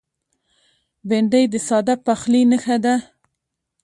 بېنډۍ 1.07 1.43
د 1.53 1.55
ساده 1.67 1.95
پخلي 2.05 2.41
نښه 2.51 2.77
ده 2.85 2.95